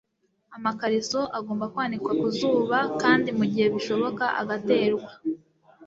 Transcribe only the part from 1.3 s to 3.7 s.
agomba kwanikwa ku zuba kandi mu gihe